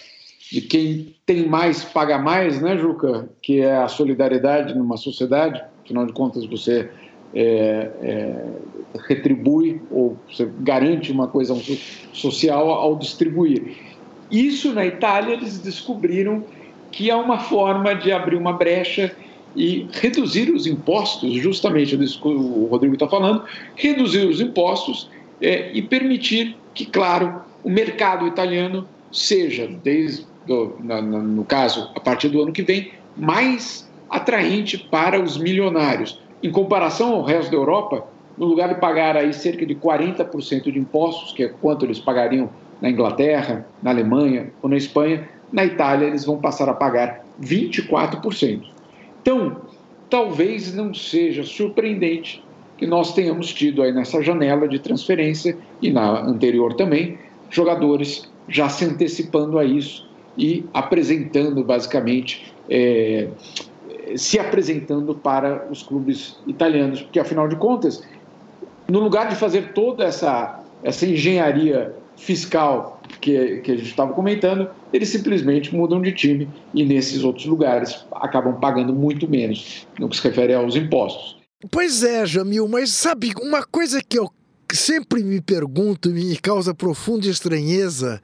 de 0.51 0.59
quem 0.59 1.15
tem 1.25 1.47
mais 1.47 1.83
paga 1.83 2.17
mais, 2.17 2.61
né, 2.61 2.77
Juca? 2.77 3.29
Que 3.41 3.61
é 3.61 3.77
a 3.77 3.87
solidariedade 3.87 4.75
numa 4.75 4.97
sociedade, 4.97 5.63
afinal 5.83 6.05
de 6.05 6.11
contas 6.11 6.45
você 6.45 6.89
é, 7.33 7.89
é, 8.01 8.45
retribui 9.07 9.81
ou 9.89 10.17
você 10.29 10.49
garante 10.59 11.09
uma 11.09 11.27
coisa 11.27 11.55
social 12.11 12.69
ao 12.69 12.97
distribuir. 12.97 13.77
Isso 14.29 14.73
na 14.73 14.85
Itália 14.85 15.33
eles 15.33 15.59
descobriram 15.59 16.43
que 16.91 17.09
é 17.09 17.15
uma 17.15 17.39
forma 17.39 17.95
de 17.95 18.11
abrir 18.11 18.35
uma 18.35 18.51
brecha 18.51 19.15
e 19.55 19.87
reduzir 19.93 20.51
os 20.51 20.67
impostos, 20.67 21.33
justamente 21.35 21.95
disso 21.95 22.21
que 22.21 22.27
o 22.27 22.65
Rodrigo 22.65 22.95
está 22.95 23.07
falando, 23.07 23.43
reduzir 23.75 24.25
os 24.25 24.41
impostos 24.41 25.09
é, 25.41 25.71
e 25.73 25.81
permitir 25.81 26.57
que, 26.73 26.85
claro, 26.85 27.41
o 27.63 27.69
mercado 27.69 28.27
italiano 28.27 28.87
seja, 29.11 29.69
desde 29.83 30.30
do, 30.45 30.75
na, 30.79 31.01
na, 31.01 31.19
no 31.19 31.43
caso, 31.43 31.89
a 31.95 31.99
partir 31.99 32.29
do 32.29 32.41
ano 32.41 32.51
que 32.51 32.61
vem, 32.61 32.91
mais 33.15 33.89
atraente 34.09 34.77
para 34.77 35.21
os 35.21 35.37
milionários. 35.37 36.19
Em 36.43 36.51
comparação 36.51 37.13
ao 37.13 37.23
resto 37.23 37.51
da 37.51 37.57
Europa, 37.57 38.05
no 38.37 38.45
lugar 38.45 38.69
de 38.69 38.79
pagar 38.79 39.15
aí 39.15 39.33
cerca 39.33 39.65
de 39.65 39.75
40% 39.75 40.71
de 40.71 40.79
impostos, 40.79 41.31
que 41.33 41.43
é 41.43 41.47
quanto 41.47 41.85
eles 41.85 41.99
pagariam 41.99 42.49
na 42.81 42.89
Inglaterra, 42.89 43.65
na 43.81 43.91
Alemanha 43.91 44.51
ou 44.61 44.69
na 44.69 44.75
Espanha, 44.75 45.29
na 45.51 45.63
Itália 45.63 46.07
eles 46.07 46.25
vão 46.25 46.37
passar 46.37 46.67
a 46.67 46.73
pagar 46.73 47.23
24%. 47.41 48.63
Então, 49.21 49.57
talvez 50.09 50.73
não 50.73 50.93
seja 50.93 51.43
surpreendente 51.43 52.43
que 52.77 52.87
nós 52.87 53.13
tenhamos 53.13 53.53
tido 53.53 53.83
aí 53.83 53.91
nessa 53.91 54.23
janela 54.23 54.67
de 54.67 54.79
transferência 54.79 55.55
e 55.81 55.91
na 55.91 56.21
anterior 56.21 56.73
também, 56.73 57.19
jogadores 57.49 58.29
já 58.47 58.67
se 58.67 58.83
antecipando 58.85 59.59
a 59.59 59.63
isso 59.63 60.09
e 60.37 60.65
apresentando 60.73 61.63
basicamente 61.63 62.53
é, 62.69 63.27
se 64.15 64.39
apresentando 64.39 65.13
para 65.15 65.67
os 65.69 65.83
clubes 65.83 66.37
italianos, 66.47 67.01
porque 67.01 67.19
afinal 67.19 67.47
de 67.47 67.55
contas, 67.55 68.03
no 68.87 68.99
lugar 68.99 69.29
de 69.29 69.35
fazer 69.35 69.73
toda 69.73 70.03
essa, 70.03 70.63
essa 70.83 71.05
engenharia 71.05 71.93
fiscal 72.17 73.01
que, 73.19 73.57
que 73.57 73.71
a 73.71 73.75
gente 73.75 73.89
estava 73.89 74.13
comentando, 74.13 74.69
eles 74.93 75.09
simplesmente 75.09 75.75
mudam 75.75 76.01
de 76.01 76.11
time 76.11 76.49
e 76.73 76.83
nesses 76.83 77.23
outros 77.23 77.45
lugares 77.45 78.05
acabam 78.11 78.59
pagando 78.59 78.93
muito 78.93 79.27
menos 79.27 79.87
no 79.99 80.07
que 80.09 80.17
se 80.17 80.23
refere 80.23 80.53
aos 80.53 80.75
impostos. 80.75 81.37
Pois 81.69 82.03
é, 82.03 82.25
Jamil, 82.25 82.67
mas 82.67 82.91
sabe, 82.91 83.31
uma 83.41 83.63
coisa 83.63 84.01
que 84.01 84.17
eu 84.17 84.29
sempre 84.71 85.23
me 85.23 85.41
pergunto 85.41 86.09
e 86.09 86.13
me 86.13 86.37
causa 86.37 86.73
profunda 86.73 87.27
estranheza 87.27 88.21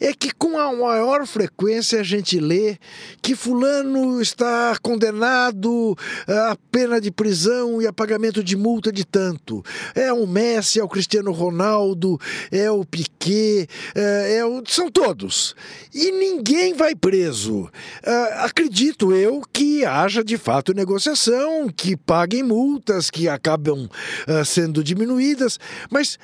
é 0.00 0.12
que 0.12 0.30
com 0.32 0.58
a 0.58 0.74
maior 0.74 1.26
frequência 1.26 2.00
a 2.00 2.02
gente 2.02 2.38
lê 2.38 2.76
que 3.22 3.34
fulano 3.34 4.20
está 4.20 4.76
condenado 4.82 5.96
a 6.26 6.56
pena 6.70 7.00
de 7.00 7.10
prisão 7.10 7.80
e 7.80 7.86
a 7.86 7.92
pagamento 7.92 8.42
de 8.42 8.56
multa 8.56 8.92
de 8.92 9.04
tanto. 9.04 9.62
É 9.94 10.12
o 10.12 10.26
Messi, 10.26 10.80
é 10.80 10.84
o 10.84 10.88
Cristiano 10.88 11.32
Ronaldo, 11.32 12.18
é 12.50 12.70
o 12.70 12.84
Piquet, 12.84 13.68
é, 13.94 14.36
é 14.38 14.44
o... 14.44 14.62
são 14.66 14.90
todos. 14.90 15.54
E 15.94 16.10
ninguém 16.12 16.74
vai 16.74 16.94
preso. 16.94 17.70
Ah, 18.04 18.44
acredito 18.44 19.12
eu 19.12 19.42
que 19.52 19.84
haja 19.84 20.22
de 20.22 20.36
fato 20.36 20.74
negociação, 20.74 21.68
que 21.68 21.96
paguem 21.96 22.42
multas, 22.42 23.10
que 23.10 23.28
acabam 23.28 23.88
ah, 24.26 24.44
sendo 24.44 24.82
diminuídas, 24.82 25.58
mas 25.90 26.18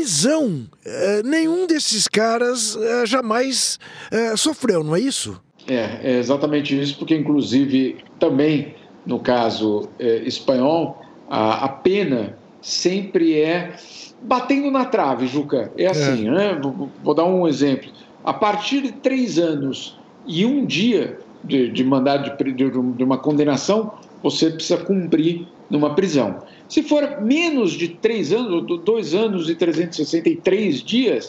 prisão. 0.00 0.66
Uh, 0.86 1.26
nenhum 1.28 1.66
desses 1.66 2.08
caras 2.08 2.74
uh, 2.74 3.04
jamais 3.04 3.78
uh, 4.10 4.36
sofreu, 4.36 4.82
não 4.82 4.96
é 4.96 5.00
isso? 5.00 5.40
É, 5.68 6.00
é, 6.02 6.18
exatamente 6.18 6.78
isso, 6.78 6.96
porque 6.98 7.14
inclusive 7.14 7.98
também 8.18 8.74
no 9.06 9.18
caso 9.18 9.88
espanhol, 9.98 11.00
a, 11.28 11.64
a, 11.64 11.68
pena 11.68 12.36
sempre 12.60 13.40
é 13.40 13.74
batendo 14.20 14.70
na 14.70 14.84
trave, 14.84 15.26
Juca. 15.26 15.72
É 15.76 15.86
assim, 15.86 16.28
é. 16.28 16.30
Né? 16.30 16.60
Vou, 16.62 16.90
vou, 17.02 17.14
dar 17.14 17.24
um 17.24 17.48
exemplo. 17.48 17.90
A 18.22 18.32
partir 18.32 18.82
de 18.82 18.92
três 18.92 19.38
anos 19.38 19.98
e 20.26 20.44
um 20.44 20.66
dia 20.66 21.18
de, 21.42 21.70
de 21.70 21.82
mandado 21.82 22.36
de, 22.36 22.52
de, 22.52 22.70
de 22.70 23.04
uma 23.04 23.16
condenação, 23.16 23.94
você 24.22 24.50
precisa 24.50 24.78
cumprir 24.78 25.46
numa 25.70 25.94
prisão. 25.94 26.42
Se 26.68 26.82
for 26.82 27.20
menos 27.22 27.72
de 27.72 27.88
três 27.88 28.32
anos, 28.32 28.66
dois 28.84 29.14
anos 29.14 29.48
e 29.48 29.54
363 29.54 30.82
dias, 30.82 31.28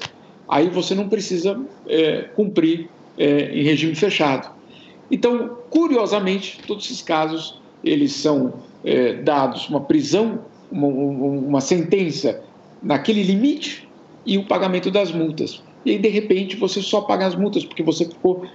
aí 0.49 0.67
você 0.69 0.95
não 0.95 1.07
precisa 1.07 1.59
é, 1.87 2.23
cumprir 2.35 2.89
é, 3.17 3.51
em 3.53 3.63
regime 3.63 3.95
fechado. 3.95 4.51
Então, 5.09 5.57
curiosamente, 5.69 6.59
todos 6.65 6.85
esses 6.85 7.01
casos 7.01 7.61
eles 7.83 8.13
são 8.13 8.53
é, 8.83 9.13
dados 9.13 9.69
uma 9.69 9.81
prisão, 9.81 10.41
uma, 10.71 10.87
uma 10.87 11.61
sentença 11.61 12.43
naquele 12.81 13.21
limite 13.21 13.87
e 14.25 14.37
o 14.37 14.45
pagamento 14.45 14.89
das 14.89 15.11
multas. 15.11 15.61
E 15.85 15.91
aí, 15.91 15.97
de 15.97 16.09
repente, 16.09 16.55
você 16.55 16.81
só 16.81 17.01
paga 17.01 17.25
as 17.25 17.35
multas 17.35 17.65
porque 17.65 17.83
você 17.83 18.05
ficou, 18.05 18.45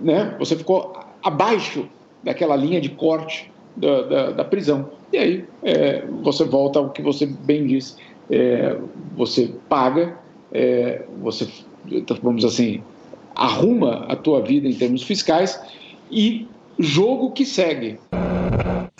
né, 0.00 0.34
você 0.38 0.56
ficou 0.56 0.96
abaixo 1.22 1.88
daquela 2.22 2.56
linha 2.56 2.80
de 2.80 2.88
corte 2.88 3.50
da, 3.78 4.02
da, 4.02 4.30
da 4.32 4.44
prisão. 4.44 4.90
E 5.12 5.16
aí 5.16 5.44
é, 5.62 6.04
você 6.22 6.44
volta 6.44 6.78
ao 6.78 6.90
que 6.90 7.00
você 7.00 7.26
bem 7.26 7.66
disse, 7.66 7.96
é, 8.30 8.76
você 9.16 9.50
paga, 9.68 10.18
é, 10.52 11.04
você, 11.20 11.48
vamos 12.22 12.44
assim, 12.44 12.82
arruma 13.34 14.04
a 14.08 14.16
tua 14.16 14.42
vida 14.42 14.68
em 14.68 14.74
termos 14.74 15.02
fiscais 15.02 15.60
e 16.10 16.46
jogo 16.78 17.32
que 17.32 17.44
segue. 17.44 17.98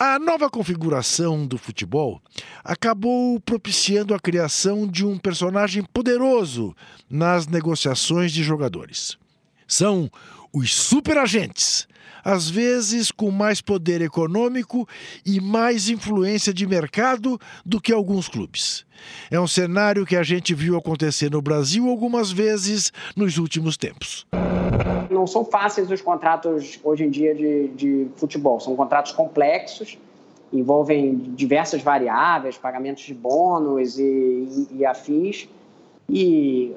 A 0.00 0.16
nova 0.18 0.48
configuração 0.48 1.44
do 1.44 1.58
futebol 1.58 2.22
acabou 2.62 3.40
propiciando 3.40 4.14
a 4.14 4.20
criação 4.20 4.86
de 4.86 5.04
um 5.04 5.18
personagem 5.18 5.82
poderoso 5.82 6.72
nas 7.10 7.48
negociações 7.48 8.32
de 8.32 8.44
jogadores. 8.44 9.18
São 9.66 10.08
os 10.52 10.72
superagentes, 10.72 11.88
às 12.28 12.50
vezes 12.50 13.10
com 13.10 13.30
mais 13.30 13.62
poder 13.62 14.02
econômico 14.02 14.86
e 15.24 15.40
mais 15.40 15.88
influência 15.88 16.52
de 16.52 16.66
mercado 16.66 17.38
do 17.64 17.80
que 17.80 17.90
alguns 17.90 18.28
clubes. 18.28 18.84
É 19.30 19.40
um 19.40 19.46
cenário 19.46 20.04
que 20.04 20.14
a 20.14 20.22
gente 20.22 20.52
viu 20.52 20.76
acontecer 20.76 21.30
no 21.30 21.40
Brasil 21.40 21.88
algumas 21.88 22.30
vezes 22.30 22.92
nos 23.16 23.38
últimos 23.38 23.78
tempos. 23.78 24.26
Não 25.10 25.26
são 25.26 25.42
fáceis 25.42 25.90
os 25.90 26.02
contratos 26.02 26.78
hoje 26.84 27.04
em 27.04 27.10
dia 27.10 27.34
de, 27.34 27.68
de 27.68 28.06
futebol, 28.16 28.60
são 28.60 28.76
contratos 28.76 29.12
complexos 29.12 29.96
envolvem 30.50 31.14
diversas 31.34 31.82
variáveis, 31.82 32.56
pagamentos 32.56 33.04
de 33.04 33.12
bônus 33.12 33.98
e, 33.98 34.02
e, 34.02 34.78
e 34.78 34.86
afins, 34.86 35.46
e 36.08 36.74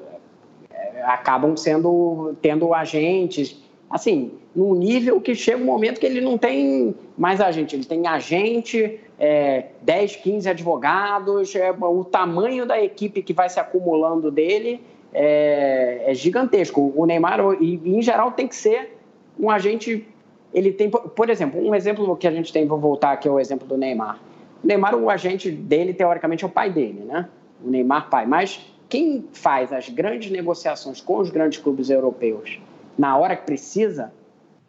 é, 0.70 1.02
acabam 1.04 1.56
sendo 1.56 2.34
tendo 2.42 2.74
agentes 2.74 3.61
assim, 3.92 4.32
num 4.56 4.74
nível 4.74 5.20
que 5.20 5.34
chega 5.34 5.62
um 5.62 5.66
momento 5.66 6.00
que 6.00 6.06
ele 6.06 6.22
não 6.22 6.38
tem 6.38 6.94
mais 7.16 7.42
agente, 7.42 7.76
ele 7.76 7.84
tem 7.84 8.06
agente, 8.06 8.98
é, 9.18 9.66
10, 9.82 10.16
15 10.16 10.48
advogados, 10.48 11.54
é, 11.54 11.70
o 11.70 12.02
tamanho 12.02 12.64
da 12.64 12.82
equipe 12.82 13.22
que 13.22 13.34
vai 13.34 13.50
se 13.50 13.60
acumulando 13.60 14.30
dele 14.30 14.80
é, 15.12 16.04
é 16.06 16.14
gigantesco. 16.14 16.90
O 16.96 17.04
Neymar, 17.04 17.38
e, 17.60 17.80
em 17.84 18.00
geral, 18.00 18.32
tem 18.32 18.48
que 18.48 18.56
ser 18.56 18.98
um 19.38 19.50
agente. 19.50 20.08
Ele 20.54 20.72
tem, 20.72 20.90
por 20.90 21.28
exemplo, 21.28 21.60
um 21.62 21.74
exemplo 21.74 22.16
que 22.16 22.26
a 22.26 22.30
gente 22.30 22.50
tem, 22.50 22.66
vou 22.66 22.78
voltar 22.78 23.12
aqui 23.12 23.28
ao 23.28 23.38
exemplo 23.38 23.68
do 23.68 23.76
Neymar. 23.76 24.18
O 24.64 24.66
Neymar, 24.66 24.94
o 24.94 25.10
agente 25.10 25.50
dele, 25.50 25.92
teoricamente, 25.92 26.44
é 26.44 26.46
o 26.46 26.50
pai 26.50 26.70
dele, 26.70 27.04
né? 27.04 27.28
O 27.62 27.68
Neymar, 27.68 28.08
pai. 28.08 28.24
Mas 28.24 28.58
quem 28.88 29.26
faz 29.32 29.70
as 29.70 29.90
grandes 29.90 30.30
negociações 30.30 31.00
com 31.00 31.18
os 31.18 31.28
grandes 31.28 31.58
clubes 31.58 31.90
europeus 31.90 32.58
na 32.96 33.16
hora 33.16 33.36
que 33.36 33.44
precisa, 33.44 34.12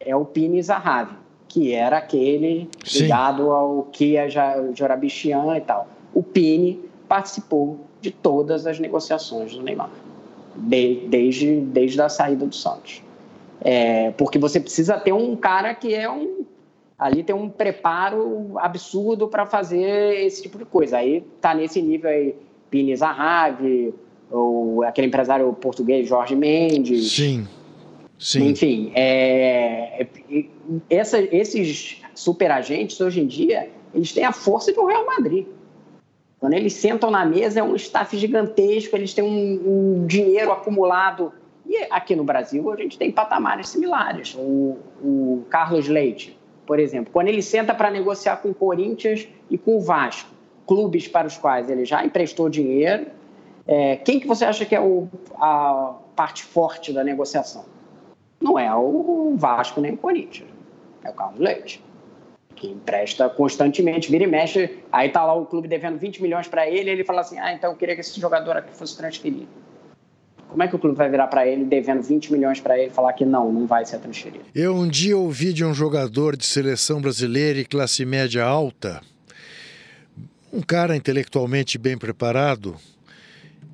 é 0.00 0.14
o 0.14 0.24
Pini 0.24 0.62
Zahavi, 0.62 1.16
que 1.48 1.72
era 1.72 1.98
aquele 1.98 2.68
Sim. 2.84 3.02
ligado 3.02 3.50
ao 3.50 3.84
Kia 3.92 4.26
Jorabichian 4.74 5.56
e 5.56 5.60
tal. 5.60 5.88
O 6.12 6.22
Pini 6.22 6.80
participou 7.08 7.80
de 8.00 8.10
todas 8.10 8.66
as 8.66 8.78
negociações 8.78 9.54
do 9.54 9.62
Neymar. 9.62 9.90
de, 10.56 11.06
desde, 11.08 11.60
desde 11.60 12.00
a 12.00 12.08
saída 12.08 12.46
do 12.46 12.54
Santos. 12.54 13.02
É, 13.60 14.10
porque 14.12 14.38
você 14.38 14.60
precisa 14.60 14.98
ter 14.98 15.12
um 15.12 15.34
cara 15.36 15.74
que 15.74 15.94
é 15.94 16.10
um. 16.10 16.44
Ali 16.98 17.22
tem 17.24 17.34
um 17.34 17.48
preparo 17.48 18.52
absurdo 18.58 19.26
para 19.26 19.46
fazer 19.46 20.24
esse 20.24 20.42
tipo 20.42 20.58
de 20.58 20.64
coisa. 20.64 20.98
Aí 20.98 21.22
tá 21.40 21.54
nesse 21.54 21.82
nível 21.82 22.08
aí, 22.08 22.36
Pini 22.70 22.94
Zahavi, 22.96 23.92
ou 24.30 24.82
aquele 24.84 25.08
empresário 25.08 25.52
português 25.54 26.08
Jorge 26.08 26.36
Mendes. 26.36 27.10
Sim. 27.10 27.46
Sim. 28.18 28.50
Enfim, 28.50 28.92
é, 28.94 30.02
é 30.30 30.46
essa, 30.88 31.18
esses 31.18 32.00
superagentes 32.14 33.00
hoje 33.00 33.20
em 33.20 33.26
dia, 33.26 33.68
eles 33.92 34.12
têm 34.12 34.24
a 34.24 34.32
força 34.32 34.72
de 34.72 34.78
um 34.78 34.86
Real 34.86 35.04
Madrid. 35.06 35.46
Quando 36.38 36.54
eles 36.54 36.74
sentam 36.74 37.10
na 37.10 37.24
mesa, 37.24 37.60
é 37.60 37.62
um 37.62 37.74
staff 37.74 38.16
gigantesco, 38.16 38.94
eles 38.96 39.14
têm 39.14 39.24
um, 39.24 40.02
um 40.02 40.06
dinheiro 40.06 40.52
acumulado. 40.52 41.32
E 41.66 41.78
aqui 41.90 42.14
no 42.14 42.24
Brasil, 42.24 42.70
a 42.70 42.76
gente 42.76 42.98
tem 42.98 43.10
patamares 43.10 43.68
similares. 43.70 44.34
O, 44.34 44.76
o 45.02 45.44
Carlos 45.48 45.88
Leite, 45.88 46.38
por 46.66 46.78
exemplo, 46.78 47.10
quando 47.12 47.28
ele 47.28 47.42
senta 47.42 47.74
para 47.74 47.90
negociar 47.90 48.36
com 48.36 48.50
o 48.50 48.54
Corinthians 48.54 49.26
e 49.50 49.56
com 49.56 49.76
o 49.76 49.80
Vasco, 49.80 50.30
clubes 50.66 51.08
para 51.08 51.26
os 51.26 51.36
quais 51.36 51.68
ele 51.70 51.84
já 51.84 52.04
emprestou 52.04 52.48
dinheiro, 52.48 53.06
é, 53.66 53.96
quem 53.96 54.20
que 54.20 54.26
você 54.26 54.44
acha 54.44 54.64
que 54.64 54.74
é 54.74 54.80
o, 54.80 55.08
a 55.36 55.94
parte 56.14 56.44
forte 56.44 56.92
da 56.92 57.02
negociação? 57.02 57.64
Não 58.44 58.58
é 58.58 58.72
o 58.74 59.34
Vasco 59.38 59.80
nem 59.80 59.94
o 59.94 59.96
Corinthians, 59.96 60.48
é 61.02 61.08
o 61.08 61.14
Carlos 61.14 61.40
Leite 61.40 61.82
que 62.54 62.68
empresta 62.68 63.28
constantemente, 63.28 64.10
vira 64.10 64.24
e 64.24 64.26
mexe, 64.26 64.78
aí 64.92 65.08
tá 65.08 65.24
lá 65.24 65.34
o 65.34 65.44
clube 65.44 65.66
devendo 65.66 65.98
20 65.98 66.22
milhões 66.22 66.46
para 66.46 66.68
ele, 66.68 66.88
ele 66.88 67.04
fala 67.04 67.20
assim: 67.20 67.36
"Ah, 67.38 67.52
então 67.52 67.70
eu 67.70 67.76
queria 67.76 67.94
que 67.94 68.00
esse 68.00 68.20
jogador 68.20 68.56
aqui 68.56 68.72
fosse 68.76 68.96
transferido". 68.96 69.48
Como 70.48 70.62
é 70.62 70.68
que 70.68 70.76
o 70.76 70.78
clube 70.78 70.96
vai 70.96 71.10
virar 71.10 71.26
para 71.26 71.44
ele 71.46 71.64
devendo 71.64 72.00
20 72.00 72.32
milhões 72.32 72.60
para 72.60 72.78
ele 72.78 72.90
falar 72.90 73.12
que 73.14 73.24
não, 73.24 73.52
não 73.52 73.66
vai 73.66 73.84
ser 73.84 73.98
transferido? 73.98 74.44
Eu 74.54 74.72
um 74.76 74.86
dia 74.86 75.18
ouvi 75.18 75.52
de 75.52 75.64
um 75.64 75.74
jogador 75.74 76.36
de 76.36 76.46
seleção 76.46 77.00
brasileira 77.00 77.58
e 77.58 77.64
classe 77.64 78.04
média 78.04 78.44
alta, 78.44 79.00
um 80.52 80.62
cara 80.62 80.94
intelectualmente 80.94 81.76
bem 81.76 81.98
preparado, 81.98 82.76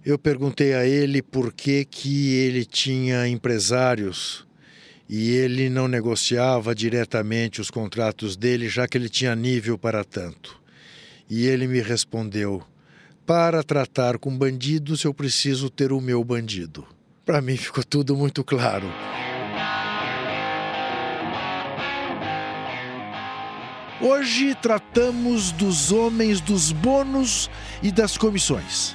eu 0.07 0.19
perguntei 0.19 0.73
a 0.73 0.87
ele 0.87 1.21
por 1.21 1.53
que 1.53 1.85
que 1.85 2.35
ele 2.37 2.65
tinha 2.65 3.29
empresários 3.29 4.49
e 5.13 5.31
ele 5.31 5.69
não 5.69 5.89
negociava 5.89 6.73
diretamente 6.73 7.61
os 7.61 7.69
contratos 7.69 8.37
dele, 8.37 8.69
já 8.69 8.87
que 8.87 8.97
ele 8.97 9.09
tinha 9.09 9.35
nível 9.35 9.77
para 9.77 10.05
tanto. 10.05 10.57
E 11.29 11.49
ele 11.49 11.67
me 11.67 11.81
respondeu: 11.81 12.63
Para 13.27 13.65
tratar 13.65 14.19
com 14.19 14.39
bandidos, 14.39 15.03
eu 15.03 15.13
preciso 15.13 15.69
ter 15.69 15.91
o 15.91 16.01
meu 16.01 16.23
bandido. 16.23 16.87
Para 17.27 17.43
mim 17.43 17.57
ficou 17.57 17.83
tudo 17.83 18.17
muito 18.17 18.45
claro. 18.45 18.87
Hoje 24.01 24.55
tratamos 24.55 25.51
dos 25.51 25.91
homens 25.91 26.41
dos 26.41 26.71
bônus 26.71 27.51
e 27.83 27.91
das 27.91 28.17
comissões. 28.17 28.95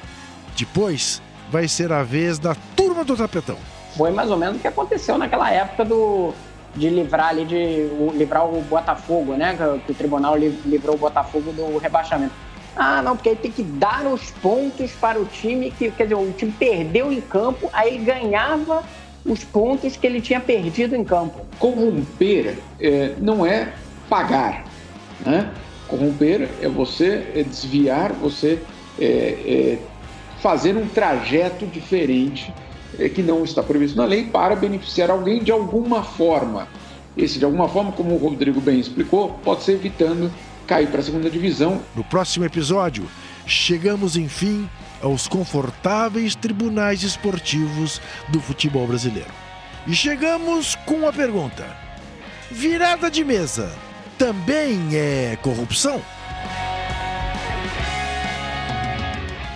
Depois 0.58 1.22
vai 1.52 1.68
ser 1.68 1.92
a 1.92 2.04
vez 2.04 2.40
da 2.40 2.56
turma 2.56 3.04
do 3.04 3.18
tapetão 3.18 3.75
foi 3.98 4.12
mais 4.12 4.30
ou 4.30 4.38
menos 4.38 4.58
o 4.58 4.60
que 4.60 4.68
aconteceu 4.68 5.18
naquela 5.18 5.52
época 5.52 5.86
do 5.86 6.34
de 6.76 6.90
livrar 6.90 7.30
ali 7.30 7.46
de 7.46 7.90
o, 7.98 8.12
livrar 8.14 8.46
o 8.46 8.62
Botafogo, 8.62 9.34
né? 9.34 9.56
Que, 9.86 9.92
o 9.92 9.96
tribunal 9.96 10.36
livrou 10.38 10.96
o 10.96 11.00
Botafogo 11.00 11.52
do 11.54 11.78
rebaixamento. 11.78 12.34
Ah, 12.76 13.02
não, 13.02 13.16
porque 13.16 13.30
ele 13.30 13.38
tem 13.38 13.52
que 13.52 13.64
dar 13.64 14.06
os 14.06 14.32
pontos 14.32 14.92
para 14.92 15.18
o 15.18 15.26
time 15.26 15.72
que, 15.72 15.90
quer 15.92 16.04
dizer, 16.04 16.16
o 16.16 16.34
time 16.34 16.52
perdeu 16.52 17.12
em 17.12 17.22
campo, 17.22 17.70
aí 17.72 17.96
ele 17.96 18.04
ganhava 18.04 18.84
os 19.26 19.46
pontos 19.46 19.96
que 19.96 20.06
ele 20.06 20.20
tinha 20.20 20.42
perdido 20.42 20.94
em 20.96 21.04
campo. 21.04 21.46
Corromper 21.58 22.58
é, 22.80 23.14
não 23.18 23.46
é 23.46 23.74
pagar, 24.10 24.66
né? 25.26 25.50
Corromper 25.88 26.50
é 26.62 26.68
você 26.68 27.32
é 27.34 27.44
desviar, 27.44 28.12
você 28.12 28.60
é, 29.00 29.06
é 29.06 29.78
fazer 30.42 30.76
um 30.76 30.88
trajeto 30.88 31.66
diferente 31.66 32.54
que 33.14 33.22
não 33.22 33.44
está 33.44 33.62
previsto 33.62 33.98
na 33.98 34.06
lei 34.06 34.26
para 34.26 34.56
beneficiar 34.56 35.10
alguém 35.10 35.44
de 35.44 35.52
alguma 35.52 36.04
forma. 36.04 36.68
Esse, 37.18 37.40
de 37.40 37.46
alguma 37.46 37.70
forma, 37.70 37.92
como 37.92 38.14
o 38.14 38.18
Rodrigo 38.18 38.60
bem 38.60 38.80
explicou, 38.80 39.30
pode 39.44 39.64
ser 39.64 39.74
evitando 39.74 40.32
cair 40.68 40.88
para 40.90 41.00
a 41.00 41.04
segunda 41.04 41.30
divisão. 41.30 41.82
No 41.96 42.04
próximo 42.04 42.46
episódio, 42.46 43.06
chegamos, 43.46 44.18
enfim, 44.18 44.70
aos 45.02 45.28
confortáveis 45.28 46.36
tribunais 46.36 47.04
esportivos 47.04 48.02
do 48.30 48.40
futebol 48.40 48.88
brasileiro. 48.88 49.32
E 49.88 49.94
chegamos 49.94 50.76
com 50.86 51.08
a 51.08 51.14
pergunta: 51.14 51.66
virada 52.52 53.10
de 53.10 53.24
mesa 53.24 53.72
também 54.18 54.90
é 54.94 55.38
corrupção? 55.42 56.02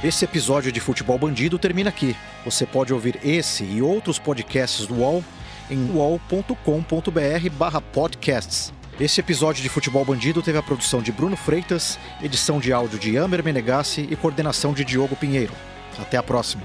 Esse 0.02 0.24
episódio 0.24 0.72
de 0.72 0.80
Futebol 0.80 1.20
Bandido 1.20 1.60
termina 1.60 1.90
aqui. 1.90 2.16
Você 2.46 2.66
pode 2.66 2.94
ouvir 2.94 3.20
esse 3.22 3.66
e 3.66 3.82
outros 3.82 4.18
podcasts 4.18 4.88
do 4.88 4.96
UOL 4.96 5.22
em 5.70 5.92
uol.com.br/podcasts. 5.92 8.72
Esse 8.98 9.20
episódio 9.20 9.62
de 9.62 9.68
Futebol 9.68 10.06
Bandido 10.06 10.42
teve 10.42 10.58
a 10.58 10.64
produção 10.64 11.02
de 11.02 11.12
Bruno 11.12 11.36
Freitas, 11.36 12.00
edição 12.24 12.62
de 12.62 12.72
áudio 12.72 12.98
de 12.98 13.18
Amer 13.18 13.44
Menegassi 13.44 14.08
e 14.10 14.16
coordenação 14.16 14.72
de 14.72 14.86
Diogo 14.86 15.18
Pinheiro. 15.18 15.52
Até 16.00 16.16
a 16.16 16.24
próxima. 16.24 16.64